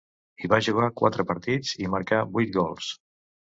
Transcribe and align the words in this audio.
Hi 0.43 0.49
va 0.53 0.59
jugar 0.67 0.87
quatre 1.03 1.27
partits, 1.33 1.77
i 1.87 1.93
marcà 1.97 2.25
vuit 2.35 2.59
gols. 2.61 2.93